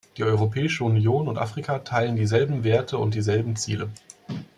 [0.17, 3.91] Die Europäische Union und Afrika teilen dieselben Werte und dieselben Ziele.